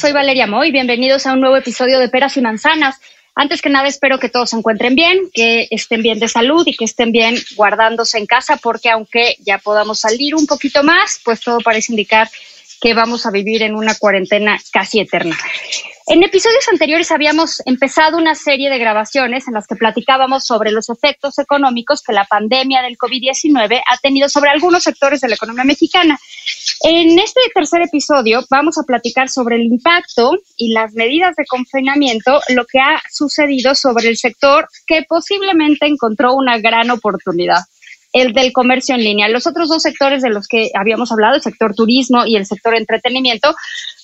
[0.00, 0.72] Soy Valeria Moy.
[0.72, 2.98] Bienvenidos a un nuevo episodio de Peras y Manzanas.
[3.34, 6.74] Antes que nada, espero que todos se encuentren bien, que estén bien de salud y
[6.74, 11.42] que estén bien guardándose en casa, porque aunque ya podamos salir un poquito más, pues
[11.42, 12.30] todo parece indicar
[12.80, 15.36] que vamos a vivir en una cuarentena casi eterna.
[16.06, 20.88] En episodios anteriores habíamos empezado una serie de grabaciones en las que platicábamos sobre los
[20.88, 25.62] efectos económicos que la pandemia del COVID-19 ha tenido sobre algunos sectores de la economía
[25.62, 26.18] mexicana.
[26.82, 32.40] En este tercer episodio vamos a platicar sobre el impacto y las medidas de confinamiento,
[32.48, 37.60] lo que ha sucedido sobre el sector que posiblemente encontró una gran oportunidad
[38.12, 39.28] el del comercio en línea.
[39.28, 42.74] Los otros dos sectores de los que habíamos hablado, el sector turismo y el sector
[42.74, 43.54] entretenimiento,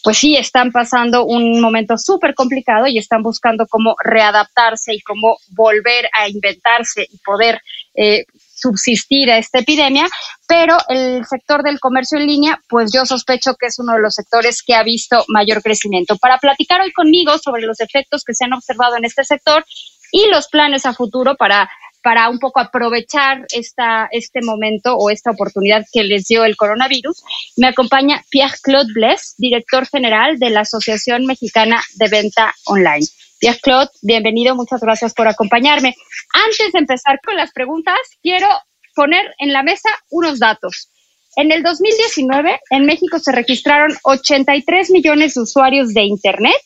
[0.02, 5.38] pues sí están pasando un momento súper complicado y están buscando cómo readaptarse y cómo
[5.48, 7.60] volver a inventarse y poder
[7.94, 8.24] eh,
[8.56, 10.06] subsistir a esta epidemia,
[10.48, 14.14] pero el sector del comercio en línea, pues yo sospecho que es uno de los
[14.14, 16.16] sectores que ha visto mayor crecimiento.
[16.16, 19.64] Para platicar hoy conmigo sobre los efectos que se han observado en este sector
[20.10, 21.68] y los planes a futuro para
[22.06, 27.20] para un poco aprovechar esta, este momento o esta oportunidad que les dio el coronavirus.
[27.56, 33.04] Me acompaña Pierre-Claude Bles, director general de la Asociación Mexicana de Venta Online.
[33.40, 35.96] Pierre-Claude, bienvenido, muchas gracias por acompañarme.
[36.32, 38.46] Antes de empezar con las preguntas, quiero
[38.94, 40.92] poner en la mesa unos datos.
[41.34, 46.62] En el 2019, en México se registraron 83 millones de usuarios de Internet,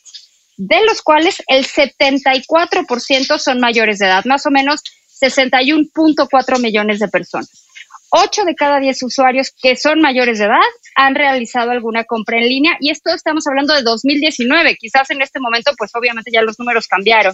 [0.57, 4.83] de los cuales el 74% son mayores de edad, más o menos
[5.21, 7.67] 61.4 millones de personas.
[8.11, 10.59] 8 de cada 10 usuarios que son mayores de edad
[10.95, 14.75] han realizado alguna compra en línea y esto estamos hablando de 2019.
[14.75, 17.33] Quizás en este momento, pues obviamente ya los números cambiaron.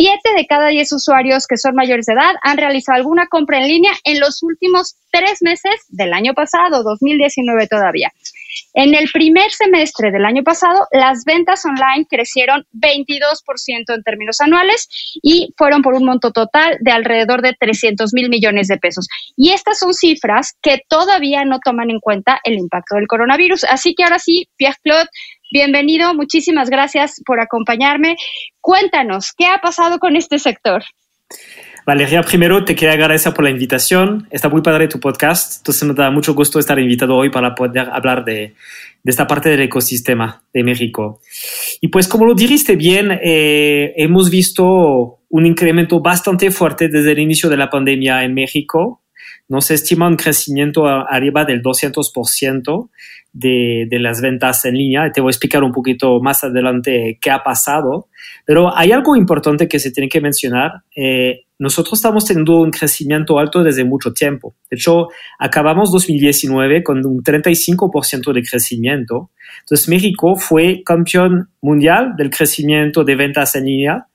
[0.00, 3.68] 7 de cada 10 usuarios que son mayores de edad han realizado alguna compra en
[3.68, 8.10] línea en los últimos tres meses del año pasado, 2019 todavía.
[8.74, 14.88] En el primer semestre del año pasado, las ventas online crecieron 22% en términos anuales
[15.22, 19.08] y fueron por un monto total de alrededor de 300 mil millones de pesos.
[19.36, 23.64] Y estas son cifras que todavía no toman en cuenta el impacto del coronavirus.
[23.64, 25.08] Así que ahora sí, Pierre-Claude,
[25.52, 26.14] bienvenido.
[26.14, 28.16] Muchísimas gracias por acompañarme.
[28.60, 30.84] Cuéntanos, ¿qué ha pasado con este sector?
[31.90, 34.28] Valeria, primero te quiero agradecer por la invitación.
[34.30, 35.56] Está muy padre tu podcast.
[35.56, 38.54] Entonces me da mucho gusto estar invitado hoy para poder hablar de,
[39.02, 41.20] de esta parte del ecosistema de México.
[41.80, 47.18] Y pues como lo dijiste bien, eh, hemos visto un incremento bastante fuerte desde el
[47.18, 48.99] inicio de la pandemia en México.
[49.48, 52.88] Nos estima un crecimiento arriba del 200%
[53.32, 55.10] de, de las ventas en línea.
[55.12, 58.08] Te voy a explicar un poquito más adelante qué ha pasado.
[58.44, 60.82] Pero hay algo importante que se tiene que mencionar.
[60.94, 64.54] Eh, nosotros estamos teniendo un crecimiento alto desde mucho tiempo.
[64.70, 65.08] De hecho,
[65.38, 69.30] acabamos 2019 con un 35% de crecimiento.
[69.60, 74.06] Entonces, México fue campeón mundial del crecimiento de ventas en línea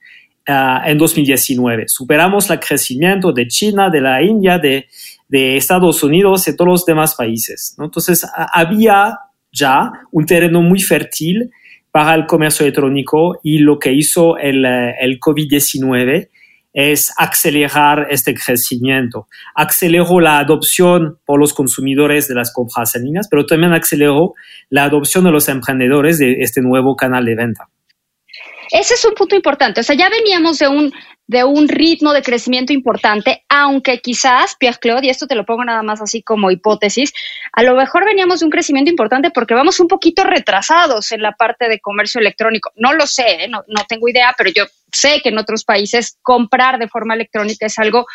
[0.47, 1.85] uh, en 2019.
[1.87, 4.87] Superamos el crecimiento de China, de la India, de,
[5.27, 7.75] Estados Unidos y todos los demás países.
[7.77, 9.19] Entonces, había
[9.51, 11.49] ya un terreno muy fértil
[11.91, 16.29] para el comercio electrónico y lo que hizo el, el COVID-19
[16.75, 19.27] es acelerar este crecimiento.
[19.55, 24.33] Aceleró la adopción por los consumidores de las compras en línea, pero también aceleró
[24.69, 27.69] la adopción de los emprendedores de este nuevo canal de venta.
[28.71, 29.81] Ese es un punto importante.
[29.81, 30.93] O sea, ya veníamos de un,
[31.27, 35.63] de un ritmo de crecimiento importante, aunque quizás, Pierre Claude, y esto te lo pongo
[35.63, 37.13] nada más así como hipótesis,
[37.53, 41.31] a lo mejor veníamos de un crecimiento importante porque vamos un poquito retrasados en la
[41.31, 42.71] parte de comercio electrónico.
[42.75, 43.47] No lo sé, ¿eh?
[43.47, 47.65] no, no tengo idea, pero yo sé que en otros países comprar de forma electrónica
[47.65, 48.05] es algo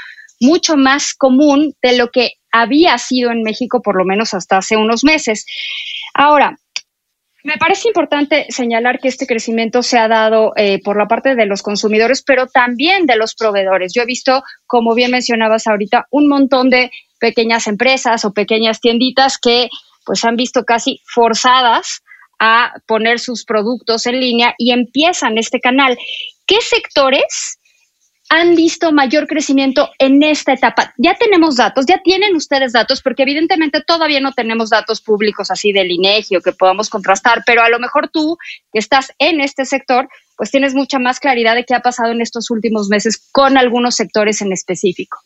[0.41, 4.77] mucho más común de lo que había sido en México, por lo menos hasta hace
[4.77, 5.45] unos meses.
[6.15, 6.57] Ahora,
[7.43, 11.47] me parece importante señalar que este crecimiento se ha dado eh, por la parte de
[11.47, 13.93] los consumidores, pero también de los proveedores.
[13.95, 19.39] Yo he visto, como bien mencionabas ahorita, un montón de pequeñas empresas o pequeñas tienditas
[19.39, 19.69] que
[20.05, 22.03] pues han visto casi forzadas
[22.39, 25.97] a poner sus productos en línea y empiezan este canal.
[26.47, 27.60] ¿Qué sectores
[28.31, 30.95] han visto mayor crecimiento en esta etapa?
[30.97, 35.73] Ya tenemos datos, ya tienen ustedes datos, porque evidentemente todavía no tenemos datos públicos así
[35.73, 38.39] del INEGI o que podamos contrastar, pero a lo mejor tú
[38.73, 42.21] que estás en este sector, pues tienes mucha más claridad de qué ha pasado en
[42.21, 45.19] estos últimos meses con algunos sectores en específico.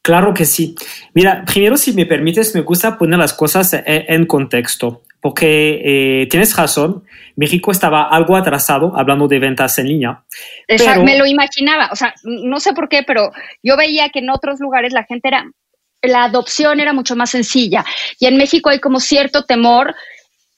[0.00, 0.76] Claro que sí.
[1.14, 6.54] Mira, primero, si me permites, me gusta poner las cosas en contexto, porque eh, tienes
[6.54, 7.02] razón,
[7.34, 10.22] México estaba algo atrasado hablando de ventas en línea.
[10.68, 13.32] Exacto, me lo imaginaba, o sea, no sé por qué, pero
[13.62, 15.50] yo veía que en otros lugares la gente era,
[16.02, 17.86] la adopción era mucho más sencilla
[18.20, 19.94] y en México hay como cierto temor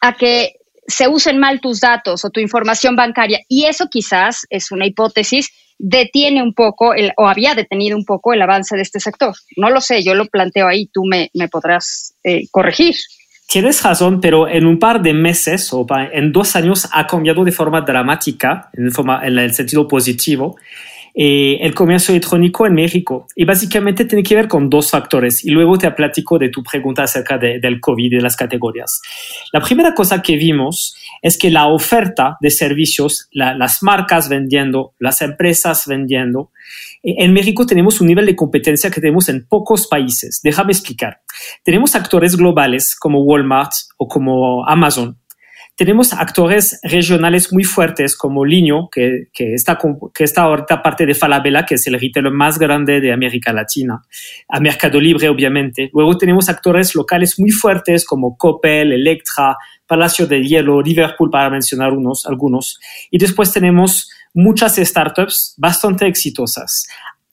[0.00, 0.54] a que
[0.88, 5.48] se usen mal tus datos o tu información bancaria y eso quizás es una hipótesis
[5.78, 9.32] detiene un poco el, o había detenido un poco el avance de este sector.
[9.56, 12.96] No lo sé, yo lo planteo ahí, tú me, me podrás eh, corregir.
[13.46, 17.52] Tienes razón, pero en un par de meses o en dos años ha cambiado de
[17.52, 20.56] forma dramática, en, forma, en el sentido positivo,
[21.18, 23.26] eh, el comercio electrónico en México.
[23.34, 25.42] Y básicamente tiene que ver con dos factores.
[25.46, 29.00] Y luego te platico de tu pregunta acerca de, del COVID y de las categorías.
[29.50, 35.22] La primera cosa que vimos es que la oferta de servicios, las marcas vendiendo, las
[35.22, 36.50] empresas vendiendo,
[37.02, 40.40] eh, en México tenemos un nivel de competencia que tenemos en pocos países.
[40.42, 41.22] Déjame explicar.
[41.64, 45.16] Tenemos actores globales como Walmart o como Amazon
[45.76, 49.78] tenemos actores regionales muy fuertes como Liño, que, que, está,
[50.14, 54.02] que está ahorita parte de Falabella, que es el retailer más grande de América Latina,
[54.48, 55.90] a Mercado Libre, obviamente.
[55.92, 59.56] Luego tenemos actores locales muy fuertes como Coppel, Electra,
[59.86, 62.80] Palacio de Hielo, Liverpool, para mencionar unos, algunos.
[63.10, 66.86] Y después tenemos muchas startups bastante exitosas.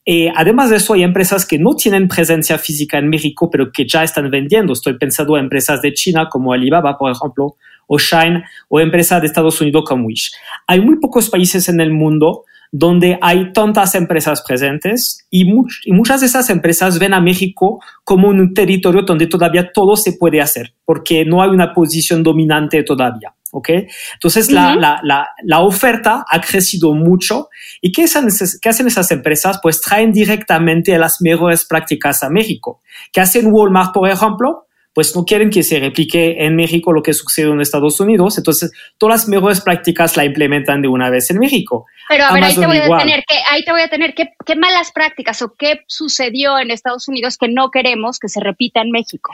[0.06, 3.86] Eh, además de eso, hay empresas que no tienen presencia física en México, pero que
[3.88, 4.74] ya están vendiendo.
[4.74, 9.26] Estoy pensando en empresas de China como Alibaba, por ejemplo, o Shine, o empresas de
[9.26, 10.32] Estados Unidos como Wish.
[10.66, 12.44] Hay muy pocos países en el mundo
[12.76, 15.48] donde hay tantas empresas presentes y,
[15.84, 20.14] y, muchas de esas empresas ven a México como un territorio donde todavía todo se
[20.14, 23.32] puede hacer, porque no hay una posición dominante todavía.
[23.54, 23.68] ¿ok?
[24.14, 27.48] Entonces, la, la, la, la, oferta ha crecido mucho.
[27.80, 28.26] ¿Y qué hacen,
[28.60, 29.60] qué hacen esas empresas?
[29.62, 32.80] Pues traen directamente las mejores prácticas a México.
[33.12, 34.63] ¿Qué hacen Walmart, por ejemplo?
[34.94, 38.38] Pues no quieren que se replique en México lo que sucedió en Estados Unidos.
[38.38, 41.86] Entonces, todas las mejores prácticas la implementan de una vez en México.
[42.08, 44.30] Pero a ver, ahí te voy a tener, que, ahí te voy a tener, ¿qué,
[44.46, 48.80] ¿qué malas prácticas o qué sucedió en Estados Unidos que no queremos que se repita
[48.80, 49.32] en México?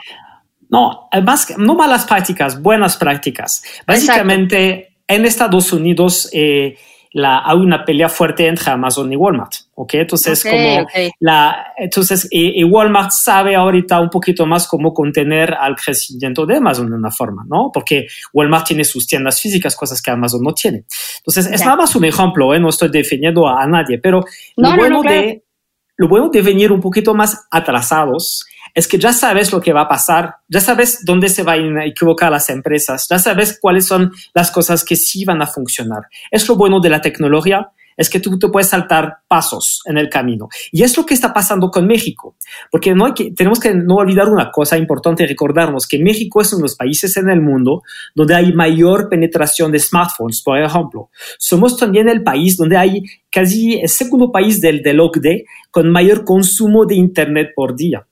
[0.69, 3.61] No, más, no malas prácticas, buenas prácticas.
[3.85, 6.77] Básicamente, en Estados Unidos eh,
[7.13, 9.53] la, hay una pelea fuerte entre Amazon y Walmart.
[9.75, 9.95] ¿ok?
[9.95, 10.87] Entonces, como
[11.19, 16.89] la, entonces y, Walmart sabe ahorita un poquito más cómo contener al crecimiento de Amazon
[16.89, 17.71] de una forma, ¿no?
[17.73, 20.85] Porque Walmart tiene sus tiendas físicas, cosas que Amazon no tiene.
[21.17, 22.59] Entonces, es nada más un ejemplo, ¿eh?
[22.59, 24.23] No estoy defendiendo a, nadie, pero
[24.57, 25.43] lo bueno de
[25.97, 29.81] lo bueno de venir un poquito más atrasados es que ya sabes lo que va
[29.81, 34.11] a pasar, ya sabes dónde se van a equivocar las empresas, ya sabes cuáles son
[34.33, 36.03] las cosas que sí van a funcionar.
[36.29, 40.09] Es lo bueno de la tecnología, es que tú te puedes saltar pasos en el
[40.09, 40.49] camino.
[40.71, 42.35] Y es lo que está pasando con México,
[42.71, 46.63] porque no tenemos que no olvidar una cosa importante, recordarnos que México es uno de
[46.63, 47.83] los países en el mundo
[48.15, 51.09] donde hay mayor penetración de smartphones, por ejemplo.
[51.37, 56.25] Somos también el país donde hay casi el segundo país del, del OCDE con mayor
[56.25, 58.07] consumo de Internet por día.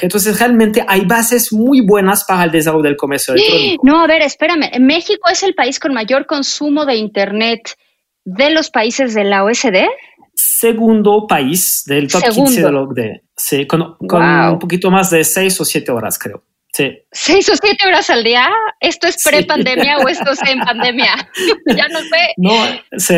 [0.00, 3.86] Entonces, realmente hay bases muy buenas para el desarrollo del comercio electrónico.
[3.86, 4.70] No, a ver, espérame.
[4.80, 7.74] México es el país con mayor consumo de Internet
[8.24, 9.86] de los países de la OSD.
[10.34, 13.22] Segundo país del top 15 de la OCDE.
[13.36, 16.44] Sí, con, un poquito más de seis o siete horas, creo.
[16.72, 16.96] Sí.
[17.10, 18.48] ¿Seis o siete horas al día?
[18.78, 21.14] ¿Esto es pre-pandemia o esto es en pandemia?
[21.76, 22.34] ya no sé.
[22.36, 22.52] No,
[22.98, 23.14] sí.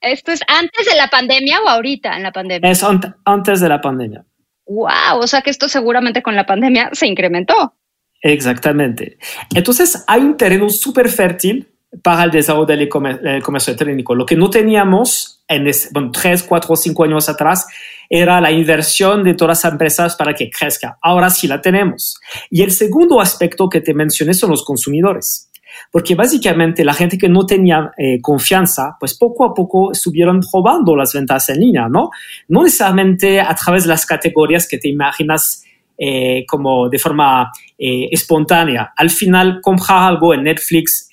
[0.00, 2.70] ¿Esto es antes de la pandemia o ahorita en la pandemia?
[2.70, 2.84] Es
[3.24, 4.24] antes de la pandemia
[4.66, 7.74] wow, o sea que esto seguramente con la pandemia se incrementó.
[8.22, 9.18] Exactamente.
[9.54, 11.68] Entonces hay un terreno súper fértil
[12.02, 14.14] para el desarrollo del comercio electrónico.
[14.14, 17.66] Lo que no teníamos en bueno, tres, cuatro, cinco años atrás
[18.08, 20.98] era la inversión de todas las empresas para que crezca.
[21.02, 22.18] Ahora sí la tenemos.
[22.50, 25.50] Y el segundo aspecto que te mencioné son los consumidores
[25.90, 30.96] porque básicamente la gente que no tenía eh, confianza, pues poco a poco estuvieron probando
[30.96, 32.10] las ventas en línea, ¿no?
[32.48, 35.64] No necesariamente a través de las categorías que te imaginas
[35.98, 38.92] eh, como de forma eh, espontánea.
[38.96, 41.08] Al final, comprar algo en Netflix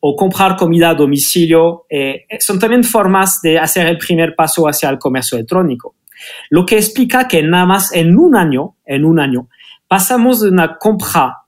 [0.00, 1.86] o comprar comida a domicilio
[2.40, 5.94] son también formas de hacer el primer paso hacia el comercio electrónico.
[6.50, 9.48] Lo que explica que nada más en un año, en un año,
[9.86, 11.38] pasamos de una compra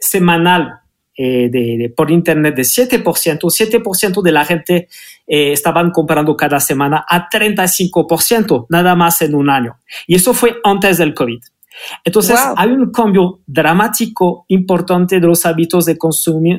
[0.00, 0.83] semanal
[1.16, 4.88] eh, de, de- por internet de 7%, 7% de la gente
[5.26, 9.76] eh, estaban comprando cada semana a 35%, nada más en un año.
[10.06, 11.40] Y eso fue antes del COVID.
[12.04, 12.54] Entonces, Wow.
[12.56, 15.96] hay un cambio dramático importante de los hábitos de,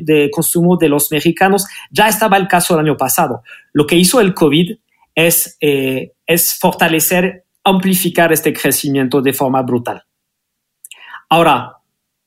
[0.02, 1.66] de consumo de los mexicanos.
[1.90, 3.42] Ya estaba el caso el año pasado.
[3.72, 4.76] Lo que hizo el COVID
[5.16, 10.04] es, eh, es fortalecer, amplificar este crecimiento de forma brutal.
[11.30, 11.78] Ahora,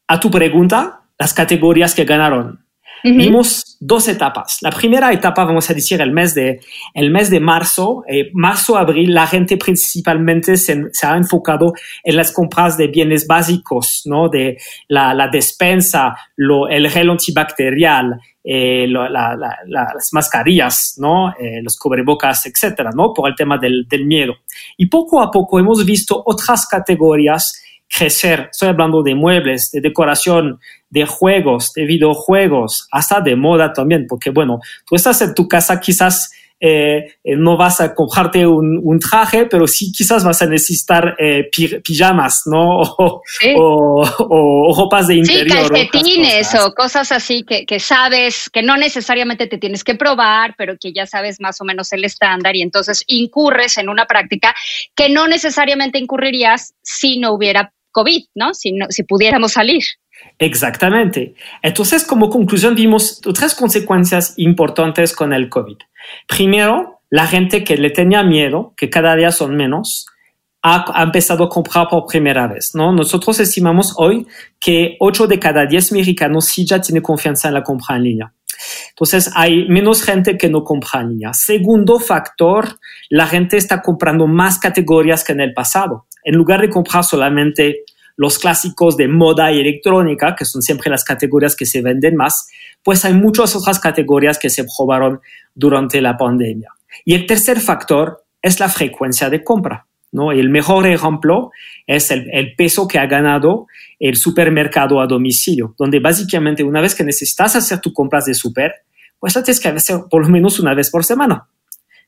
[0.07, 2.65] a tu pregunta, las categorías que ganaron.
[3.05, 3.15] Ujú.
[3.17, 4.59] Vimos dos etapas.
[4.61, 6.59] La primera etapa, vamos a decir, el mes de,
[6.95, 11.73] el mes de marzo, eh, marzo-abril, la gente principalmente se, se ha enfocado
[12.03, 14.29] en las compras de bienes básicos, ¿no?
[14.29, 14.59] De
[14.89, 21.31] la, la despensa, lo, el gel antibacterial, eh, la- la- las mascarillas, ¿no?
[21.39, 23.13] Eh, los cubrebocas, etcétera, ¿no?
[23.15, 24.35] Por el tema del, del miedo.
[24.77, 28.49] Y poco a poco hemos visto otras categorías crecer.
[28.51, 34.31] Estoy hablando de muebles, de decoración, de juegos, de videojuegos, hasta de moda también, porque
[34.31, 36.31] bueno, tú estás en tu casa, quizás
[36.61, 41.15] eh, eh, no vas a comprarte un, un traje, pero sí quizás vas a necesitar
[41.17, 42.81] eh, pi- pijamas, ¿no?
[42.99, 43.55] O, Sí.
[43.57, 45.67] o- o ropas de Sí, interior.
[45.67, 46.67] otras calcetines cosas.
[46.67, 50.93] o cosas así que, que sabes, que no necesariamente te tienes que probar, pero que
[50.93, 54.53] ya sabes más o menos el estándar y entonces incurres en una práctica
[54.97, 58.55] que no necesariamente incurrirías si no hubiera COVID, ¿no?
[58.55, 59.83] Si, pudiéramos salir.
[60.39, 61.35] Exactamente.
[61.63, 65.79] Entonces, como conclusión, vimos tres consecuencias importantes con el COVID.
[66.29, 70.07] Primero, la gente que le tenía miedo, que cada día son menos,
[70.63, 72.73] ha, ha empezado a comprar por primera vez.
[72.75, 72.93] ¿no?
[72.93, 74.27] Nosotros estimamos hoy
[74.61, 78.33] que 8 de cada 10 mexicanos sí ya tiene confianza en la compra en línea.
[78.91, 81.33] Entonces, hay menos gente que no compra en línea.
[81.33, 82.79] Segundo factor,
[83.09, 86.08] la gente está comprando más categorías que en el pasado.
[86.25, 87.85] En lugar de comprar solamente
[88.17, 92.49] los clásicos de moda y electrónica, que son siempre las categorías que se venden más,
[92.83, 95.21] pues hay muchas otras categorías que se probaron
[95.55, 96.71] durante la pandemia.
[97.05, 99.87] Y el tercer factor es la frecuencia de compra.
[100.11, 100.33] ¿no?
[100.33, 101.51] Y el mejor ejemplo
[101.87, 103.67] es el, el peso que ha ganado
[104.01, 108.73] el supermercado a domicilio, donde básicamente una vez que necesitas hacer tus compras de super,
[109.21, 111.47] pues lo tienes que hacer por lo menos una vez por semana.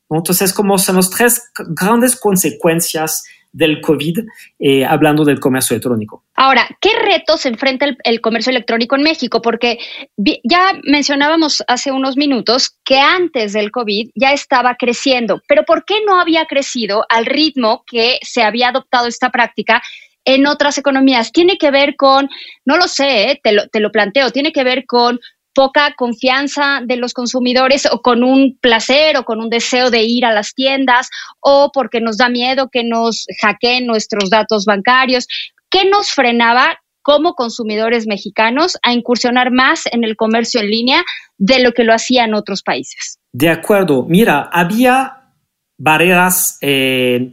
[0.09, 0.19] ¿no?
[0.19, 4.19] Entonces, como son las tres grandes consecuencias del COVID,
[4.59, 6.25] eh, hablando del comercio electrónico.
[6.35, 9.42] Ahora, ¿qué retos enfrenta el, comercio electrónico en México?
[9.42, 9.78] Porque
[10.45, 15.97] ya mencionábamos hace unos minutos que antes del COVID ya estaba creciendo, pero ¿por qué
[16.07, 19.83] no había crecido al ritmo que se había adoptado esta práctica
[20.25, 21.33] en otras economías?
[21.33, 22.28] Tiene que ver con,
[22.64, 23.40] no lo sé, ¿eh?
[23.42, 25.19] te, lo, te lo planteo, tiene que ver con
[25.54, 30.25] poca confianza de los consumidores o con un placer o con un deseo de ir
[30.25, 31.09] a las tiendas
[31.40, 35.26] o porque nos da miedo que nos hackeen nuestros datos bancarios.
[35.71, 41.04] ¿Qué nos frenaba como consumidores mexicanos a incursionar más en el comercio en línea
[41.38, 43.19] de lo que lo hacían otros países?
[43.33, 44.04] De acuerdo.
[44.09, 45.21] Mira, había
[45.78, 47.30] barreras eh,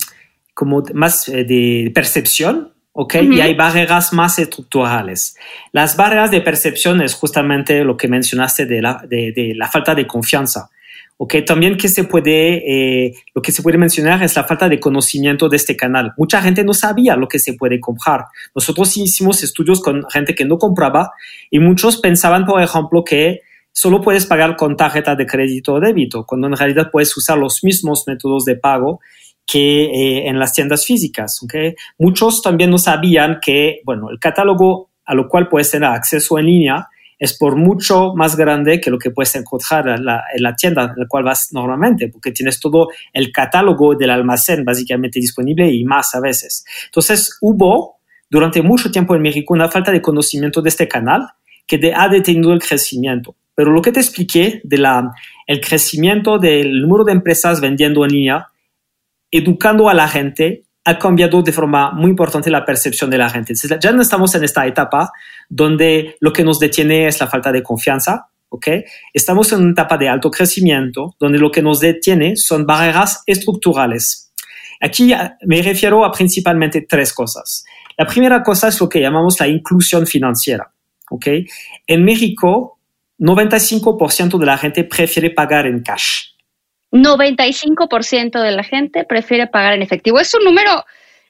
[0.54, 3.13] como más eh, de percepción ¿ok?
[3.13, 3.36] Uh -huh.
[3.36, 5.36] Y hay barreras más estructurales.
[5.72, 9.94] Las barreras de percepción es justamente lo que mencionaste de la, de, de la falta
[9.94, 10.70] de confianza.
[11.18, 11.36] ¿ok?
[11.46, 15.50] También que se puede, eh, lo que se puede mencionar es la falta de conocimiento
[15.50, 16.13] de este canal.
[16.18, 18.25] Mucha gente no sabía lo que se puede comprar.
[18.56, 21.12] Nosotros hicimos estudios con gente que no compraba
[21.50, 26.25] y muchos pensaban, por ejemplo, que solo puedes pagar con tarjeta de crédito o débito,
[26.25, 29.00] cuando en realidad puedes usar los mismos métodos de pago
[29.48, 31.42] que eh, en las tiendas físicas.
[31.42, 31.74] ¿okay?
[31.98, 36.46] Muchos también no sabían que, bueno, el catálogo a lo cual puedes tener acceso en
[36.46, 36.88] línea
[37.18, 40.84] es por mucho más grande que lo que puedes encontrar en la, en la tienda
[40.84, 45.84] en la cual vas normalmente, porque tienes todo el catálogo del almacén básicamente disponible y
[45.84, 46.63] más a veces.
[46.86, 47.98] Entonces hubo
[48.30, 51.27] durante mucho tiempo en México una falta de conocimiento de este canal
[51.66, 53.36] que de, ha detenido el crecimiento.
[53.56, 55.12] Pero lo que te expliqué de la,
[55.48, 58.48] el crecimiento del número de empresas vendiendo en línea,
[59.32, 63.54] educando a la gente, ha cambiado de forma muy importante la percepción de la gente.
[63.82, 65.12] Ya no estamos en esta etapa
[65.50, 68.68] donde lo que nos detiene es la falta de confianza, ¿ok?
[69.14, 74.32] Estamos en una etapa de alto crecimiento donde lo que nos detiene son barreras estructurales.
[74.80, 75.14] Aquí
[75.46, 77.66] me refiero a principalmente tres cosas.
[77.98, 80.72] La primera cosa es lo que llamamos la inclusión financiera,
[81.10, 81.28] ¿ok?
[81.88, 82.80] En México,
[83.20, 86.37] 95% de la gente prefiere pagar en cash.
[86.91, 90.20] 95% de la gente prefiere pagar en efectivo.
[90.20, 90.86] Es un número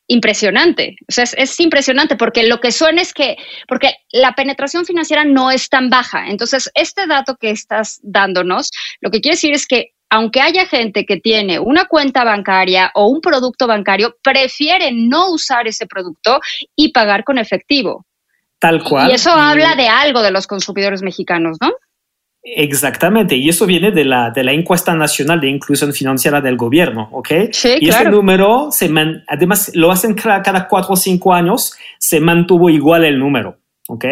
[0.07, 0.95] impresionante.
[1.07, 3.35] O sea, es, es, impresionante porque lo que suena es que,
[3.67, 6.27] porque la penetración financiera no es tan baja.
[6.27, 8.71] Entonces, este dato que estás dándonos,
[9.01, 13.07] lo que quiere decir es que aunque haya gente que tiene una cuenta bancaria o
[13.07, 16.39] un producto bancario, prefiere no usar ese producto
[16.75, 18.05] y pagar con efectivo.
[18.59, 19.11] tal cual.
[19.11, 21.71] Y eso habla de algo de los consumidores mexicanos, ¿no?
[22.55, 27.09] Exactamente, y eso viene de la, de la encuesta nacional de inclusión financiera del gobierno,
[27.11, 27.27] ¿ok?
[27.51, 28.11] Sí, y este claro.
[28.11, 33.03] número, se man- además lo hacen cada, cada cuatro o cinco años, se mantuvo igual
[33.03, 33.57] el número,
[33.89, 34.05] ¿ok?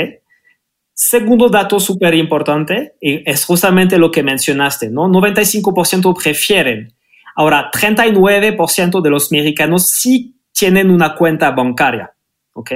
[0.94, 5.08] Segundo dato súper importante, es justamente lo que mencionaste, ¿no?
[5.08, 6.94] 95% prefieren.
[7.36, 12.14] Ahora, 39% de los mexicanos sí tienen una cuenta bancaria,
[12.54, 12.72] ¿ok?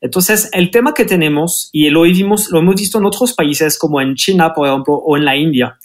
[0.00, 4.00] Entonces, el tema que tenemos, y lo vimos, lo hemos visto en otros países como
[4.00, 5.76] en China, por ejemplo, o en la India,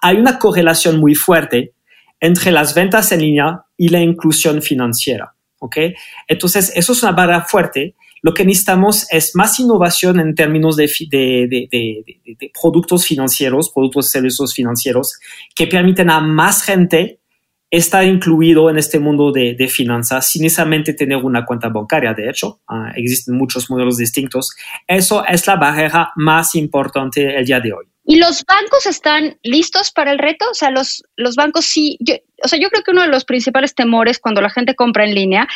[0.00, 1.74] hay una correlación muy fuerte
[2.20, 5.34] entre las ventas en línea y la inclusión financiera.
[5.60, 5.76] ¿ok?
[6.28, 7.94] Entonces, eso es una barra fuerte.
[8.22, 12.04] Lo que necesitamos es más innovación en términos de, de- de-
[12.38, 15.12] de productos financieros, productos y servicios financieros,
[15.54, 17.20] que permiten a más gente
[17.70, 22.14] estar incluido en este mundo de, de finanzas sin necesariamente tener una cuenta bancaria.
[22.14, 24.54] De hecho, Ah, existen muchos modelos distintos.
[24.86, 27.86] Eso es la barrera más importante el día de hoy.
[28.04, 30.46] ¿Y los bancos están listos para el reto?
[30.50, 31.98] O sea, los, los bancos sí.
[32.00, 35.04] Yo, o sea, yo creo que uno de los principales temores cuando la gente compra
[35.04, 35.46] en línea,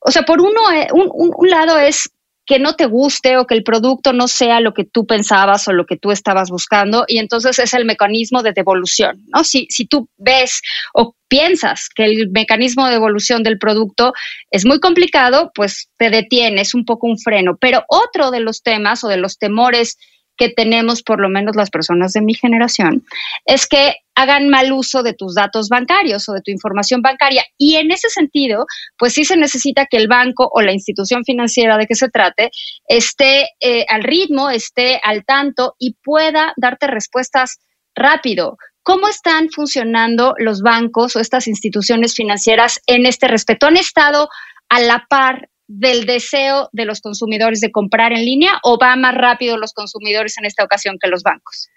[0.00, 2.10] o sea, por uno, eh, un, un- un lado es
[2.44, 5.72] que no te guste o que el producto no sea lo que tú pensabas o
[5.72, 9.44] lo que tú estabas buscando y entonces es el mecanismo de devolución, ¿no?
[9.44, 10.60] Si, si tú ves
[10.92, 14.12] o piensas que el mecanismo de devolución del producto
[14.50, 17.56] es muy complicado, pues te detienes un poco un freno.
[17.58, 19.96] Pero otro de los temas o de los temores
[20.36, 23.04] que tenemos, por lo menos las personas de mi generación,
[23.46, 27.44] es que hagan mal uso de tus datos bancarios o de tu información bancaria.
[27.56, 28.66] Y en ese sentido,
[28.98, 32.50] pues sí se necesita que el banco o la institución financiera de que se trate
[32.86, 37.58] esté eh, al ritmo, esté al tanto y pueda darte respuestas
[37.94, 38.56] rápido.
[38.82, 43.66] ¿Cómo están funcionando los bancos o estas instituciones financieras en este respecto?
[43.66, 44.28] ¿Han estado
[44.68, 49.14] a la par del deseo de los consumidores de comprar en línea o va más
[49.14, 51.68] rápido los consumidores en esta ocasión que los bancos?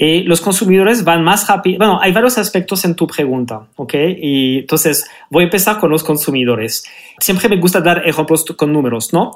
[0.00, 1.78] Eh, los consumidores van más rápido.
[1.78, 3.94] Bueno, hay varios aspectos en tu pregunta, ¿ok?
[4.18, 6.84] Y entonces voy a empezar con los consumidores.
[7.18, 9.32] Siempre me gusta dar ejemplos con números, ¿no?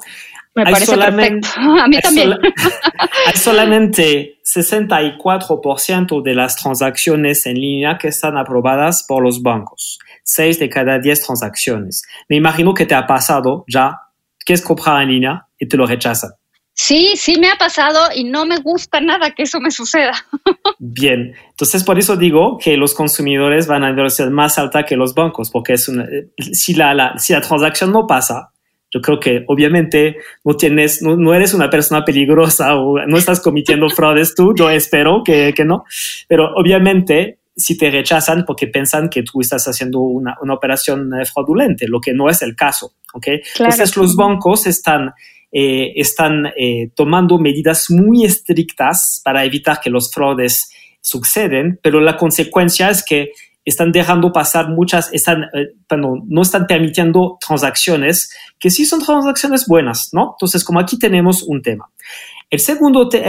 [0.55, 1.47] Me Hay parece perfecto.
[1.57, 2.29] A mí hay también.
[2.29, 2.39] sola-
[3.27, 9.99] hay solamente 64% de las transacciones en línea que están aprobadas por los bancos.
[10.23, 12.03] 6 de cada 10 transacciones.
[12.29, 13.97] Me imagino que te ha pasado ya,
[14.45, 16.31] quieres comprar en línea y te lo rechazan.
[16.75, 20.13] Sí, sí me ha pasado y no me gusta nada que eso me suceda.
[20.79, 25.13] Bien, entonces por eso digo que los consumidores van a inversión más alta que los
[25.13, 26.07] bancos, porque es una,
[26.37, 28.49] si, la, la- si la transacción no pasa,
[28.91, 33.39] yo creo que obviamente no tienes, no, no eres una persona peligrosa o no estás
[33.39, 35.83] cometiendo fraudes tú, yo espero que, que no,
[36.27, 41.23] pero obviamente si te rechazan porque piensan que tú estás haciendo una, una operación eh,
[41.25, 43.27] fraudulenta, lo que no es el caso, ¿ok?
[43.59, 45.13] Entonces los bancos están
[45.53, 52.17] eh, están eh, tomando medidas muy estrictas para evitar que los fraudes suceden, pero la
[52.17, 53.31] consecuencia es que
[53.65, 55.73] están dejando pasar muchas, están, eh,
[56.27, 60.31] no están permitiendo transacciones que sí son transacciones buenas, ¿no?
[60.35, 61.85] Entonces, como aquí tenemos un tema.
[62.49, 63.23] El segundo, te-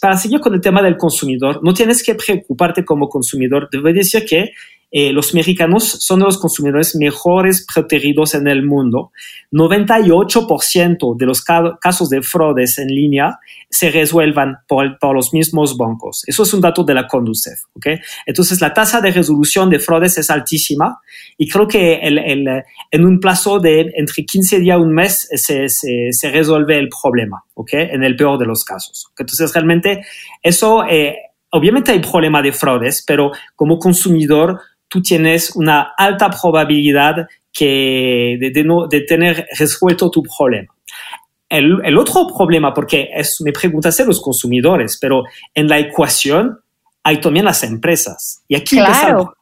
[0.00, 3.68] para seguir con el tema del consumidor, no tienes que preocuparte como consumidor.
[3.72, 4.50] Debo decir que
[4.90, 9.10] eh, los mexicanos son los consumidores mejores protegidos en el mundo.
[9.52, 13.38] 98% de los ca- casos de fraudes en línea
[13.70, 16.22] se resuelvan por, por los mismos bancos.
[16.26, 17.58] Eso es un dato de la Conducef.
[17.74, 17.86] ¿ok?
[18.26, 20.98] Entonces, la tasa de resolución de fraudes es altísima
[21.36, 25.28] y creo que el- el, en un plazo de entre 15 días y un mes
[25.34, 27.70] se, se, se resuelve el problema, ¿ok?
[27.74, 29.06] En el peor de los casos.
[29.18, 30.02] Entonces, realmente,
[30.42, 31.16] eso, eh,
[31.50, 34.60] obviamente hay problema de fraudes, pero como consumidor,
[34.94, 40.72] tú tienes una alta probabilidad que de, de no, de tener resuelto tu problema.
[41.48, 46.60] El, el otro problema, porque es, me preguntaste los consumidores, pero en la ecuación
[47.02, 48.44] hay también las empresas.
[48.46, 49.36] Y aquí, empieza, el, Claro.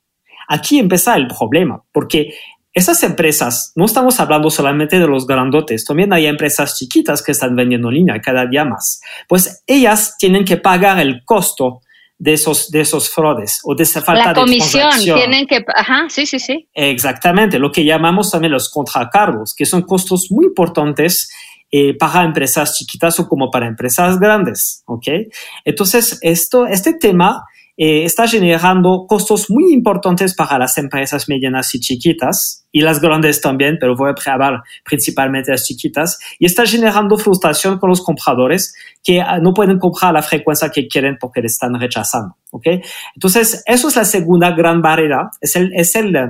[0.49, 2.33] aquí empieza el problema, porque
[2.73, 7.55] esas empresas, no estamos hablando solamente de los grandotes, también hay empresas chiquitas que están
[7.55, 9.03] vendiendo en línea cada día más.
[9.29, 11.83] Pues ellas tienen que pagar el costo
[12.23, 15.19] de esos, de esos fraudes o de esa falta La de comisión, transacción.
[15.19, 16.69] tienen que, ajá, sí, sí, sí.
[16.73, 21.29] Exactamente, lo que llamamos también los contracargos, que son costos muy importantes
[21.73, 25.07] eh, para empresas chiquitas o como para empresas grandes, ¿ok?
[25.65, 27.43] Entonces, esto, este tema
[27.77, 33.41] eh, está generando costos muy importantes para las empresas medianas y chiquitas, y las grandes
[33.41, 38.75] también, pero voy a hablar principalmente las chiquitas, y está generando frustración con los compradores
[39.03, 42.67] que ah, no pueden comprar la frecuencia que quieren porque le están rechazando, ¿ok?
[43.15, 46.29] Entonces, eso es la segunda gran barrera, es el, es el eh,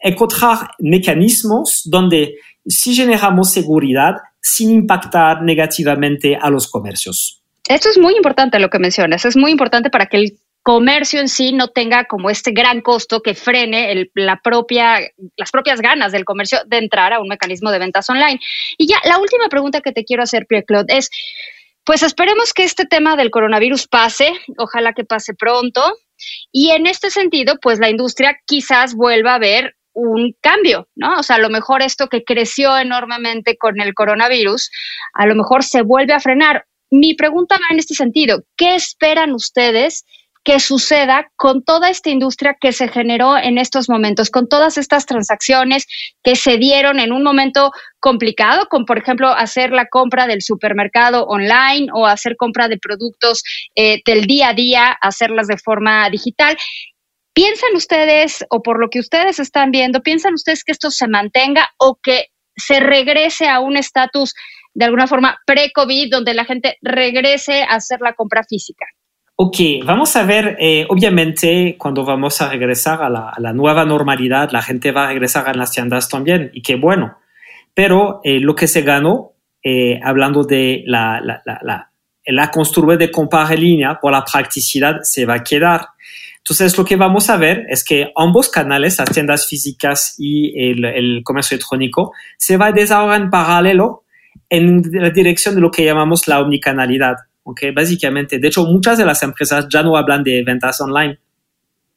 [0.00, 2.34] encontrar mecanismos donde
[2.66, 7.42] si generamos seguridad, sin impactar negativamente a los comercios.
[7.68, 11.30] Esto es muy importante lo que mencionas, es muy importante para que el comercio en
[11.30, 15.00] sí no tenga como este gran costo que frene la propia,
[15.38, 18.38] las propias ganas del comercio de entrar a un mecanismo de ventas online.
[18.76, 21.08] Y ya la última pregunta que te quiero hacer, Pierre-Claude, es,
[21.84, 25.80] pues esperemos que este tema del coronavirus pase, ojalá que pase pronto.
[26.52, 31.18] Y en este sentido, pues la industria quizás vuelva a ver un cambio, ¿no?
[31.18, 34.70] O sea, a lo mejor esto que creció enormemente con el coronavirus,
[35.14, 36.66] a lo mejor se vuelve a frenar.
[36.90, 40.04] Mi pregunta va en este sentido, ¿qué esperan ustedes
[40.48, 45.04] que suceda con toda esta industria que se generó en estos momentos, con todas estas
[45.04, 45.86] transacciones
[46.22, 51.24] que se dieron en un momento complicado, como por ejemplo hacer la compra del supermercado
[51.24, 53.42] online o hacer compra de productos
[53.76, 56.56] eh, del día a día, hacerlas de forma digital.
[57.34, 61.68] ¿Piensan ustedes, o por lo que ustedes están viendo, piensan ustedes que esto se mantenga
[61.76, 64.32] o que se regrese a un estatus
[64.72, 68.86] de alguna forma pre-COVID, donde la gente regrese a hacer la compra física?
[69.40, 74.62] Ok, vamos a ver, eh, obviamente cuando vamos a regresar a la, nueva normalidad, la
[74.62, 77.18] gente va a regresar a las tiendas también, y qué bueno.
[77.72, 81.88] Pero eh, lo que se ganó, eh, hablando de la, la, la,
[82.26, 82.50] la
[82.98, 85.86] de compra en línea por la practicidad, se va a quedar.
[86.38, 90.84] Entonces, lo que vamos a ver es que ambos canales, las tiendas físicas y el,
[90.84, 94.02] el comercio electrónico, se va a desarrollar en paralelo
[94.50, 97.27] en la dirección de lo que llamamos la omnicanalidad.
[97.50, 101.18] Okay, básicamente, de hecho, muchas de las empresas ya no hablan de ventas online,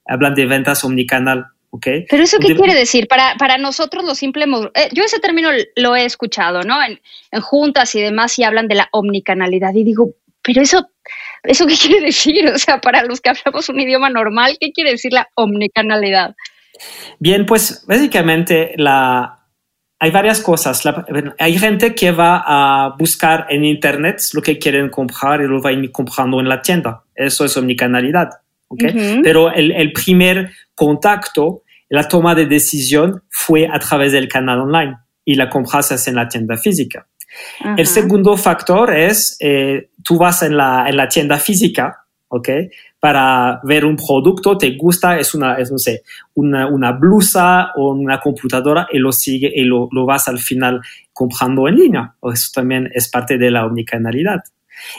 [0.07, 1.45] hablan de ventas omnicanal.
[1.71, 2.05] Okay.
[2.09, 3.05] Pero eso qué quiere decir?
[3.09, 6.81] Para, para nosotros lo simple, eh, yo ese término lo he escuchado, ¿no?
[6.81, 10.11] En, en, juntas y demás y hablan de la omnicanalidad y digo,
[10.41, 10.87] pero eso,
[11.43, 12.47] ¿eso qué quiere decir?
[12.47, 16.33] O sea, para los que hablamos un idioma normal, ¿qué quiere decir la omnicanalidad?
[17.19, 19.40] Bien, pues básicamente la,
[20.03, 20.81] hay varias cosas.
[21.37, 25.69] hay gente que va a buscar en Internet lo que quieren comprar y lo va
[25.69, 27.03] a ir comprando en la tienda.
[27.13, 28.29] Eso es omnicanalidad.
[28.67, 29.19] ¿okay?
[29.21, 34.97] Pero el, el, primer contacto, la toma de decisión fue a través del canal online
[35.23, 37.05] y la compra se hace en la tienda física.
[37.77, 42.49] El segundo factor es, eh, tú vas en la, en la tienda física, ¿ok?
[43.01, 46.03] para ver un producto, te gusta, es una, es, no sé,
[46.35, 50.79] una, una blusa o una computadora y lo sigue y lo, lo vas al final
[51.11, 52.13] comprando en línea.
[52.31, 54.43] Eso también es parte de la omnicanalidad.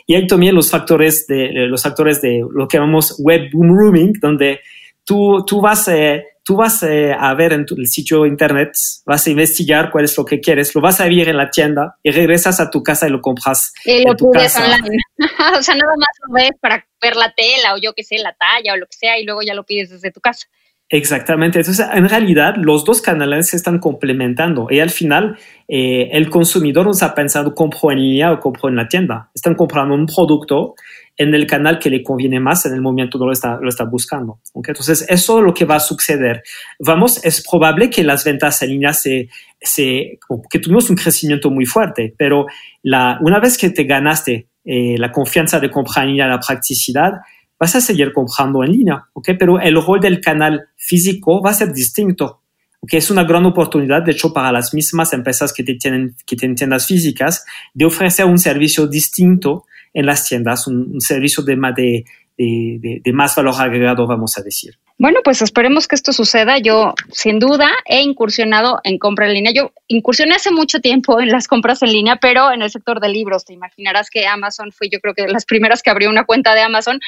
[0.05, 4.59] Y hay también los factores de, los factores de lo que llamamos web rooming, donde
[5.05, 8.73] tú, tú vas, eh, tú vas eh, a ver en tu, el sitio internet,
[9.07, 11.97] vas a investigar cuál es lo que quieres, lo vas a ver en la tienda
[12.03, 13.73] y regresas a tu casa y lo compras.
[13.85, 14.99] Y lo pides online.
[15.59, 18.35] o sea, nada más lo ves para ver la tela o yo qué sé, la
[18.35, 20.47] talla o lo que sea y luego ya lo pides desde tu casa.
[20.89, 21.59] Exactamente.
[21.59, 26.85] Entonces, en realidad, los dos canales se están complementando y al final eh, el consumidor
[26.85, 29.31] no está pensando compro en línea o compro en la tienda.
[29.35, 30.75] Están comprando un producto
[31.17, 34.41] en el canal que le conviene más en el momento lo está, lo está buscando.
[34.55, 36.43] Entonces, eso es lo que va a suceder.
[36.79, 39.29] Vamos, es probable que las ventas en línea se,
[39.61, 40.19] se
[40.51, 42.47] que tuvimos un crecimiento muy fuerte, pero
[42.83, 47.13] la, una vez que te ganaste eh, la confianza de comprar en línea, la practicidad,
[47.59, 49.31] vas a seguir comprando en línea, ¿ok?
[49.39, 52.43] Pero el rol del canal físico va a ser distinto,
[52.81, 52.95] ¿ok?
[52.95, 56.87] Es una gran oportunidad, de hecho, para las mismas empresas que, tienen, que tienen tiendas
[56.87, 57.45] físicas,
[57.75, 62.05] de ofrecer un servicio distinto en las tiendas, un, servicio de, de,
[62.37, 64.75] de, de, más valor agregado, vamos a decir.
[64.99, 66.59] Bueno, pues esperemos que esto suceda.
[66.59, 69.53] Yo, sin duda, he incursionado en compra en línea.
[69.53, 73.09] Yo incursioné hace mucho tiempo en las compras en línea, pero en el sector de
[73.09, 73.45] libros.
[73.45, 76.55] Te imaginarás que Amazon fui, yo creo que de las primeras que abrió una cuenta
[76.55, 77.01] de Amazon.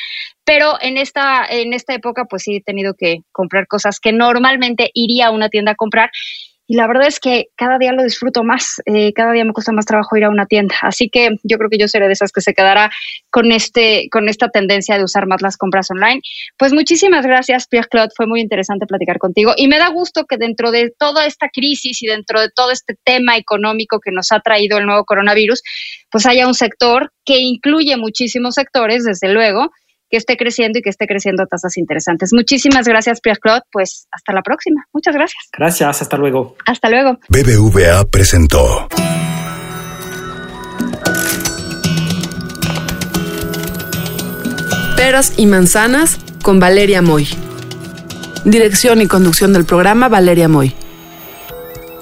[0.44, 4.90] Pero en esta, en esta época, pues sí he tenido que comprar cosas que normalmente
[4.92, 6.10] iría a una tienda a comprar
[6.66, 9.72] y la verdad es que cada día lo disfruto más, eh, cada día me cuesta
[9.72, 12.32] más trabajo ir a una tienda, así que yo creo que yo seré de esas
[12.32, 12.90] que se quedará
[13.30, 16.20] con, este, con esta tendencia de usar más las compras online.
[16.56, 20.38] Pues muchísimas gracias, Pierre Claude, fue muy interesante platicar contigo y me da gusto que
[20.38, 24.40] dentro de toda esta crisis y dentro de todo este tema económico que nos ha
[24.40, 25.62] traído el nuevo coronavirus,
[26.10, 29.70] pues haya un sector que incluye muchísimos sectores, desde luego,
[30.14, 32.30] que esté creciendo y que esté creciendo a tasas interesantes.
[32.32, 33.62] Muchísimas gracias, Pierre Claude.
[33.72, 34.84] Pues hasta la próxima.
[34.92, 35.42] Muchas gracias.
[35.52, 36.54] Gracias, hasta luego.
[36.66, 37.18] Hasta luego.
[37.28, 38.86] BBVA presentó.
[44.96, 47.26] Peras y manzanas con Valeria Moy.
[48.44, 50.76] Dirección y conducción del programa Valeria Moy.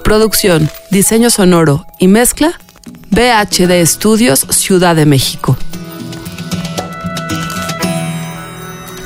[0.05, 2.61] Producción, diseño sonoro y mezcla
[3.09, 5.57] BHD Estudios Ciudad de México.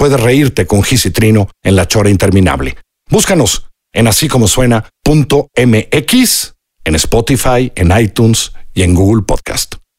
[0.00, 2.74] Puedes reírte con Gis Trino en La Chora Interminable.
[3.10, 4.74] Búscanos en así como suena.mx,
[6.84, 9.79] en Spotify, en iTunes y en Google Podcast.